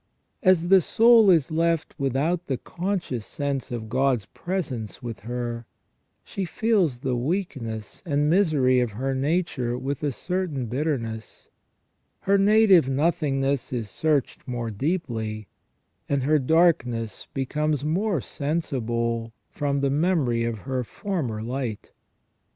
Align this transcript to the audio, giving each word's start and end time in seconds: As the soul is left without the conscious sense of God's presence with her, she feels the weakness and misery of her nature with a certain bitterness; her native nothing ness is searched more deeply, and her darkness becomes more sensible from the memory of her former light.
As 0.41 0.69
the 0.69 0.81
soul 0.81 1.29
is 1.29 1.51
left 1.51 1.93
without 1.99 2.47
the 2.47 2.57
conscious 2.57 3.23
sense 3.23 3.69
of 3.69 3.87
God's 3.87 4.25
presence 4.25 5.03
with 5.03 5.19
her, 5.19 5.67
she 6.23 6.43
feels 6.43 7.01
the 7.01 7.15
weakness 7.15 8.01
and 8.03 8.27
misery 8.27 8.79
of 8.79 8.93
her 8.93 9.13
nature 9.13 9.77
with 9.77 10.01
a 10.01 10.11
certain 10.11 10.65
bitterness; 10.65 11.49
her 12.21 12.39
native 12.39 12.89
nothing 12.89 13.41
ness 13.41 13.71
is 13.71 13.91
searched 13.91 14.47
more 14.47 14.71
deeply, 14.71 15.47
and 16.09 16.23
her 16.23 16.39
darkness 16.39 17.27
becomes 17.35 17.85
more 17.85 18.19
sensible 18.21 19.33
from 19.51 19.81
the 19.81 19.91
memory 19.91 20.43
of 20.43 20.57
her 20.65 20.83
former 20.83 21.43
light. 21.43 21.91